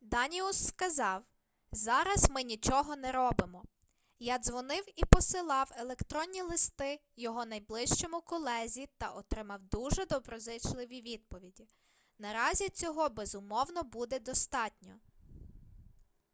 даніус 0.00 0.66
сказав 0.66 1.24
зараз 1.72 2.30
ми 2.30 2.42
нічого 2.42 2.96
не 2.96 3.12
робимо 3.12 3.64
я 4.18 4.38
дзвонив 4.38 4.84
і 4.96 5.04
посилав 5.04 5.70
електронні 5.76 6.42
листи 6.42 7.00
його 7.16 7.44
найближчому 7.46 8.20
колезі 8.20 8.88
та 8.98 9.10
отримав 9.10 9.62
дуже 9.62 10.06
доброзичливі 10.06 11.00
відповіді 11.02 11.68
наразі 12.18 12.68
цього 12.68 13.08
безумовно 13.08 13.82
буде 13.82 14.18
достатньо 14.20 15.00